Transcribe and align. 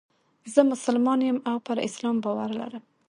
زه 0.53 0.61
مسلمان 0.71 1.19
یم 1.27 1.37
او 1.49 1.57
پر 1.65 1.77
اسلام 1.87 2.15
باور 2.23 2.49
لرم. 2.59 2.83